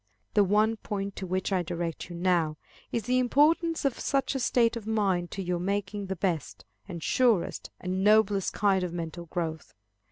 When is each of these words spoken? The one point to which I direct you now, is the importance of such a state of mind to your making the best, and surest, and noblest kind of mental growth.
The 0.33 0.43
one 0.43 0.77
point 0.77 1.15
to 1.17 1.27
which 1.27 1.53
I 1.53 1.61
direct 1.61 2.09
you 2.09 2.15
now, 2.15 2.57
is 2.91 3.03
the 3.03 3.19
importance 3.19 3.85
of 3.85 3.99
such 3.99 4.33
a 4.33 4.39
state 4.39 4.75
of 4.75 4.87
mind 4.87 5.29
to 5.29 5.43
your 5.43 5.59
making 5.59 6.07
the 6.07 6.15
best, 6.15 6.65
and 6.87 7.03
surest, 7.03 7.69
and 7.79 8.03
noblest 8.03 8.51
kind 8.51 8.83
of 8.83 8.93
mental 8.93 9.25
growth. 9.27 9.75